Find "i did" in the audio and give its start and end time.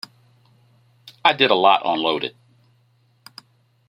1.23-1.51